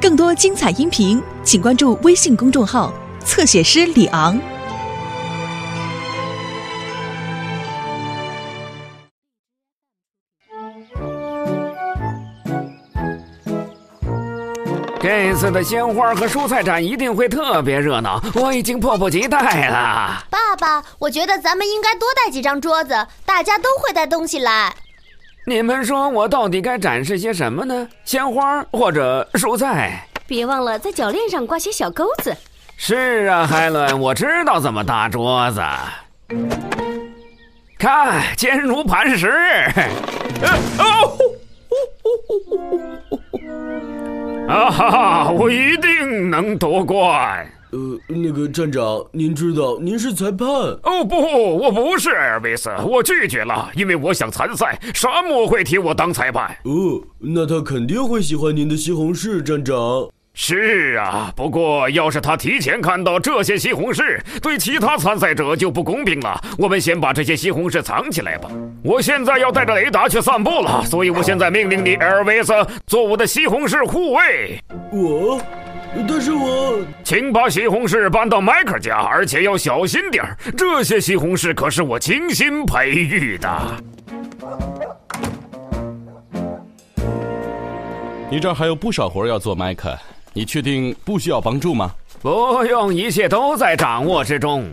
[0.00, 2.92] 更多精彩音频，请关注微信公众号
[3.24, 4.38] “侧写师李昂”。
[15.00, 20.24] 这次的鲜花和蔬菜展一定会特别热闹，我已经迫不及待了。
[20.30, 24.74] 爸爸，我觉得咱们应该多带几张桌子，大家都会带东西来。
[25.46, 27.86] 你们说我到底该展示些什么呢？
[28.04, 30.08] 鲜花或者蔬菜？
[30.26, 32.34] 别忘了在脚链上挂些小钩子。
[32.78, 35.60] 是啊，海伦，我知道怎么搭桌子。
[37.78, 39.28] 看，坚如磐石。
[40.78, 41.18] 哦。
[44.48, 45.30] 啊哈哈！
[45.30, 47.46] 我一定能夺冠。
[47.74, 50.46] 呃，那个站长，您知道您是裁判？
[50.48, 51.16] 哦不，
[51.58, 54.78] 我不是艾尔维斯，我拒绝了，因为我想参赛。
[54.94, 56.56] 沙漠会替我当裁判。
[56.62, 60.08] 哦，那他肯定会喜欢您的西红柿，站长。
[60.36, 66.40] 是啊，不过要是他提前看到这些西红柿，对其他参赛者就不公平了。
[66.56, 68.48] 我们先把这些西红柿藏起来吧。
[68.84, 72.52] 我现在要带着雷达去散步了，所以我现在命令你，埃尔维斯，
[72.86, 74.60] 做我的西红柿护卫。
[74.92, 75.40] 我，
[76.08, 80.36] 但是我，请把西红柿搬到迈克家，而且要小心点儿。
[80.56, 83.48] 这些西红柿可是我精心培育的。
[88.30, 89.96] 你这儿还有不少活要做，迈克。
[90.32, 91.94] 你确定不需要帮助吗？
[92.20, 94.64] 不用，一切都在掌握之中。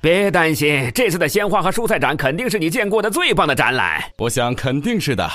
[0.00, 4.02] 别担心，这次的鲜花和蔬菜展肯定是你见过的最棒的展览。
[4.18, 5.28] 我想肯定是的。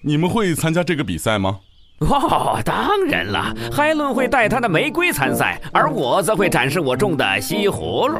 [0.00, 1.60] 你们会参加这个比赛吗？
[2.06, 3.54] 哦，当然了。
[3.72, 8.18] 海伦会带她的玫瑰参赛，而我则会展示我种的西葫芦。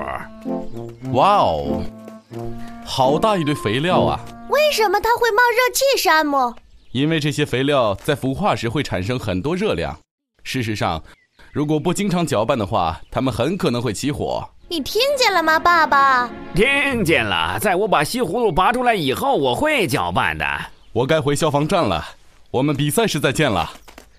[1.13, 1.83] 哇哦，
[2.85, 4.21] 好大一堆肥料啊！
[4.51, 6.55] 为什么它会冒热气，山姆？
[6.93, 9.97] 因为这些肥料在孵化时会产生很多热量。
[10.43, 11.03] 事实上，
[11.53, 14.43] 如果不经常搅拌的话，它们很可能会起火。
[14.69, 16.29] 你听见了吗，爸爸？
[16.55, 17.59] 听见了。
[17.61, 20.45] 在我把西葫芦拔出来以后，我会搅拌的。
[20.93, 22.05] 我该回消防站了。
[22.51, 23.71] 我们比赛时再见了。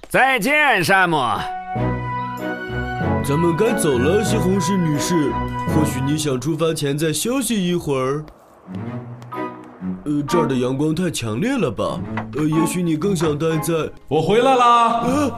[0.08, 1.18] 再见，山姆。
[3.24, 5.32] 咱们该走了，西红柿女士。
[5.70, 8.24] 或许你想出发前再休息一会儿。
[10.06, 12.00] 呃，这儿的阳光太强烈了吧？
[12.38, 13.74] 呃，也许你更想待在……
[14.08, 15.02] 我回来啦！
[15.02, 15.32] 呃，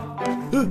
[0.52, 0.68] 呃，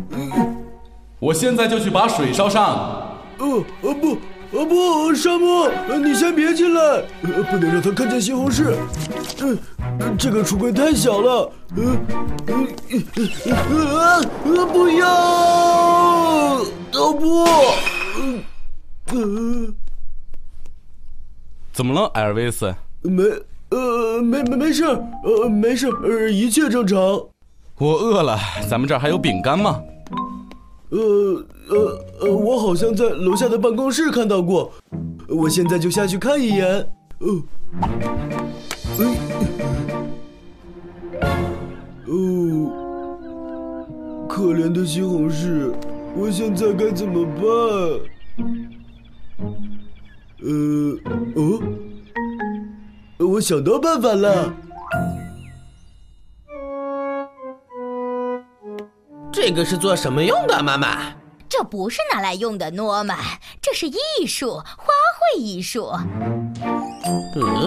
[1.18, 3.16] 我现在就去把水烧上。
[3.38, 4.18] 呃，呃不，
[4.52, 5.68] 呃不，沙姆，
[6.04, 6.80] 你先别进来，
[7.22, 8.74] 呃，不能让他看见西红柿。
[9.38, 9.56] 呃，
[10.18, 11.52] 这个橱柜太小了。
[11.76, 11.96] 呃，
[12.46, 15.08] 呃，呃，不要！
[16.94, 17.44] 哦不！
[19.14, 19.72] 呃，
[21.72, 22.74] 怎么了，艾尔维斯？
[23.02, 23.22] 没。
[23.70, 26.98] 呃，没没没事，呃，没事，呃，一切正常。
[27.78, 28.36] 我饿了，
[28.68, 29.80] 咱们这儿还有饼干吗？
[30.90, 30.98] 呃
[31.68, 34.72] 呃呃，我好像在楼下的办公室看到过，
[35.28, 36.66] 我现在就下去看一眼。
[37.20, 37.42] 呃，
[38.98, 39.04] 哎，
[42.06, 42.16] 哦，
[44.28, 45.72] 可怜的西红柿，
[46.16, 47.44] 我现在该怎么办？
[50.42, 50.50] 呃，
[51.36, 51.60] 哦。
[53.18, 54.52] 我想到办法了。
[59.42, 61.14] 这个是做什么用的，妈妈？
[61.48, 63.16] 这不是拿来用的，诺曼，
[63.62, 64.92] 这是艺术，花
[65.34, 65.90] 卉艺术。
[67.34, 67.66] 嗯。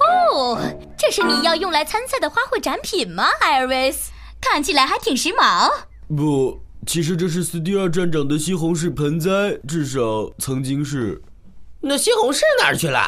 [0.00, 0.58] 哦，
[0.96, 4.10] 这是你要用来参赛的花卉展品吗，艾尔维斯？
[4.40, 5.70] 看起来还挺时髦。
[6.16, 9.28] 不，其实这是斯蒂尔站长的西红柿盆栽，
[9.68, 10.00] 至少
[10.38, 11.20] 曾经是。
[11.82, 13.02] 那西红柿哪儿去了？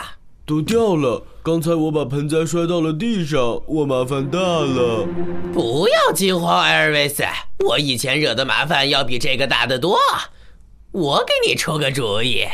[0.47, 1.23] 都掉了。
[1.43, 5.07] 刚才我把盆栽摔到了地上，我麻烦大了。
[5.53, 7.23] 不要惊慌，艾尔维斯，
[7.67, 9.99] 我以前惹的麻烦要比这个大得多。
[10.91, 12.45] 我给你出个主意。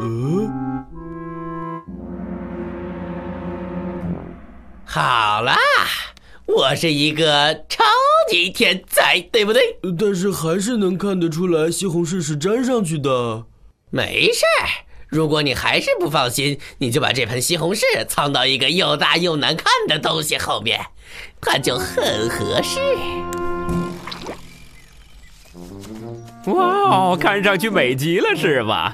[0.00, 0.50] 嗯。
[4.86, 5.56] 好啦，
[6.46, 7.84] 我是一个超
[8.30, 9.76] 级天才，对不对？
[9.98, 13.44] 但是还是能看得出来，西红柿是粘上去的。
[13.90, 14.93] 没事儿。
[15.14, 20.80] 如果你还是不放心，你就把这盆西红柿藏到一个又大又难看的东西后面，
[21.40, 22.80] 它就很合适。
[26.46, 28.92] 哇哦，看上去美极了，是吧？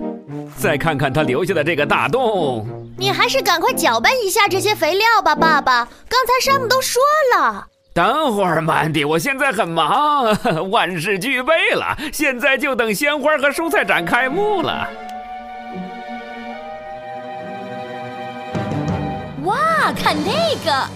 [0.59, 2.69] 再看看它留下的这个大洞。
[2.99, 5.89] 你还是赶快搅拌一下这些肥料吧，爸爸。
[6.07, 7.01] 刚才山姆都说
[7.35, 7.67] 了。
[7.95, 14.87] 等会儿，曼迪，我现在很忙，万事俱备了，现在就等鲜花和蔬菜展开幕了。
[19.91, 20.89] 哇，看那个！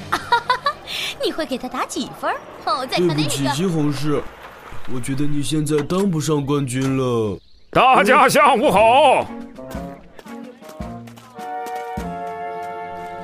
[1.25, 2.33] 你会给他打几分？
[2.65, 3.57] 哦，再对不起，看那个。
[3.57, 4.21] 西红柿，
[4.95, 7.37] 我觉得你现在当不上冠军了。
[7.71, 9.27] 大家下午好。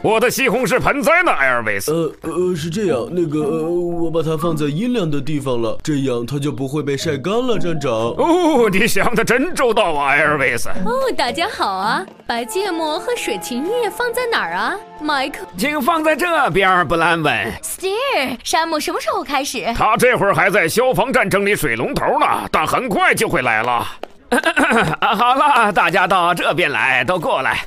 [0.02, 2.10] 我的西红柿盆栽呢，艾尔维斯？
[2.22, 7.92] 呃呃，是这样，那个呃，我把它放在阴凉的地方了，这样它就不会被晒干了，站长。
[7.92, 10.70] 哦，你想的真周到啊，艾尔维斯。
[10.86, 12.02] 哦，大家好啊！
[12.26, 14.74] 白芥末和水芹叶放在哪儿啊？
[15.02, 17.52] 麦克，请放在这边，布兰文。
[17.62, 19.70] Steer，山姆什么时候开始？
[19.76, 23.86] 他这会儿还在消防站整理水龙头呢，但很快就会来了。
[25.00, 27.66] 啊，好了，大家到这边来，都过来。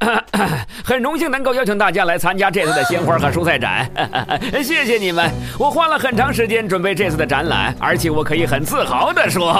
[0.84, 3.90] 很荣幸能够邀请大家来参加这次的鲜花和蔬菜展，
[4.62, 5.30] 谢谢你们。
[5.58, 9.52] 我花了很长时间准备这次的展览，而且我可以很自豪地说，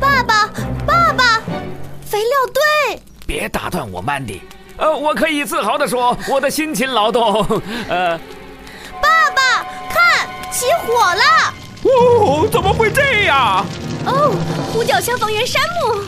[0.00, 0.48] 爸爸，
[0.86, 1.40] 爸爸，
[2.04, 4.40] 肥料队，别打断我，曼迪。
[4.78, 7.46] 呃，我可以自豪地说，我的辛勤劳动，
[7.88, 8.18] 呃，
[9.00, 11.54] 爸爸，看，起火了！
[11.84, 13.64] 哦，怎么会这样？
[14.06, 14.34] 哦，
[14.72, 16.00] 呼叫消防员山姆。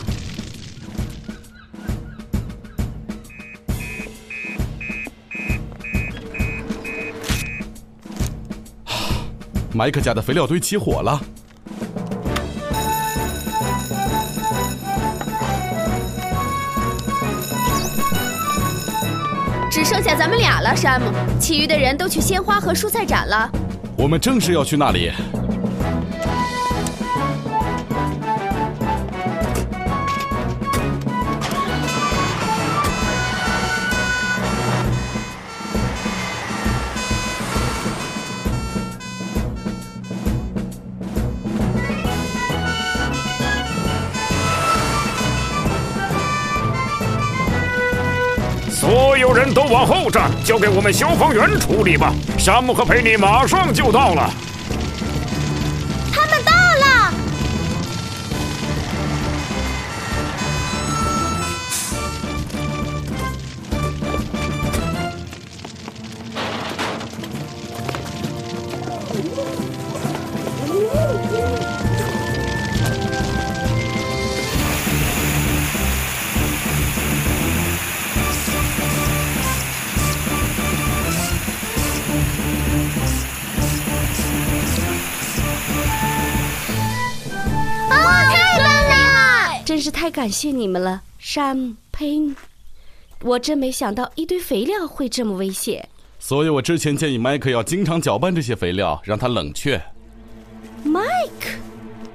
[9.75, 11.21] 麦克家的肥料堆起火了。
[19.69, 21.11] 只剩下咱们俩了，山姆。
[21.37, 23.51] 其余的人都去鲜花和蔬菜展了。
[23.97, 25.11] 我们正是要去那里。
[48.95, 52.13] 所有人都往后站，交给我们消防员处理吧。
[52.39, 54.31] 山姆和佩妮马上就到了。
[56.13, 57.11] 他们到了！
[89.75, 92.33] 真是太感谢你们了，山姆、佩妮。
[93.23, 95.89] 我真没想到一堆肥料会这么危险。
[96.17, 99.75] 所以我之前建议麦克要经常搅拌这些肥料，让它冷却。
[100.85, 101.01] 麦
[101.41, 101.49] 克，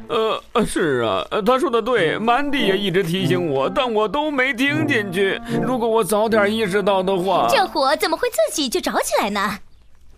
[0.08, 5.38] 呃，呃是啊，呃他说的对，曼迪也一直提醒我，但我都没听进去。
[5.62, 9.58] 如果我早点意识到的话，这火怎么会自己就着起来呢？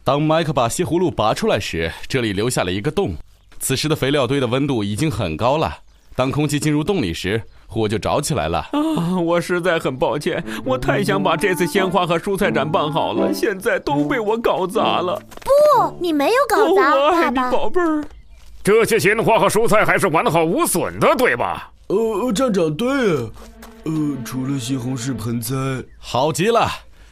[0.05, 3.17] 当麦克把西葫芦拔出来时，这里留下了一个洞。
[3.59, 5.79] 此时的肥料堆的温度已经很高了。
[6.15, 8.59] 当空气进入洞里时，火就着起来了。
[8.73, 15.21] 啊，我实在很抱歉，我太想把这次鲜花和蔬菜展办好了，现在都被我搞砸了。
[15.43, 17.51] 不，你没有搞砸，我爱你，爸爸。
[17.51, 18.05] 宝贝儿。
[18.63, 21.71] 这些鲜花和蔬菜还是完好无损的，对吧？
[21.89, 22.89] 呃呃，站长对
[23.25, 23.31] 啊，
[23.85, 23.93] 呃，
[24.25, 25.55] 除了西红柿盆栽，
[25.99, 26.69] 好极了！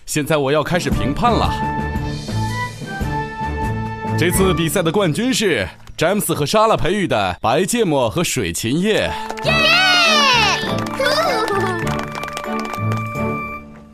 [0.06, 1.50] 现在我要开始评判了。
[4.19, 5.67] 这次比赛的冠军是
[6.00, 9.03] 詹姆斯和莎拉培育的白芥末和水芹叶。
[9.44, 9.53] 耶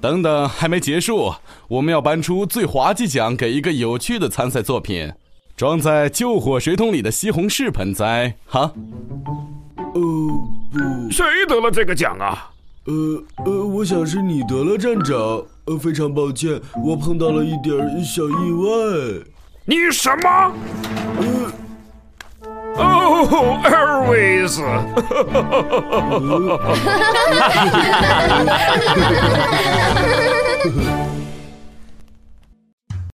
[0.00, 1.34] 等等，还没结束，
[1.66, 5.12] 我们要颁出最滑稽奖给一个有趣的参赛作品——
[5.58, 8.36] 装在救火水桶里的西红柿盆栽。
[8.46, 8.72] 哈，
[9.76, 10.00] 呃
[10.72, 12.50] 不，谁得了这个奖啊？
[12.84, 12.94] 呃
[13.44, 15.16] 呃，我想是你得了，站长。
[15.64, 19.24] 呃，非常抱歉，我碰到了一点小意外。
[19.64, 20.52] 你什么？
[21.18, 21.52] 呃，
[23.18, 24.58] Oh, Airways!